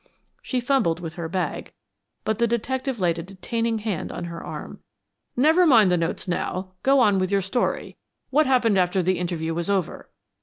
[0.41, 1.73] She fumbled with her bag,
[2.23, 4.79] but the detective laid a detaining hand on her arm.
[5.37, 6.71] "Never mind the notes now.
[6.81, 7.97] Go on with your story.
[8.31, 10.09] What happened after the interview was over?"